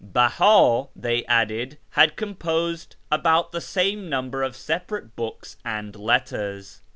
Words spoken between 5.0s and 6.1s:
books and